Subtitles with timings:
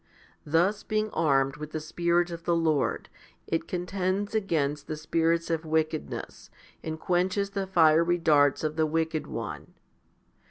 [0.47, 3.07] Thus, being armed with the Spirit of the Lord,
[3.45, 6.49] it contends against the spirits o4 wickedness,
[6.81, 9.75] and quenches the fiery darts of the wicked one.